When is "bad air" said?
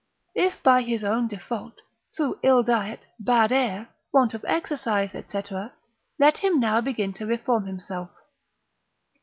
3.19-3.89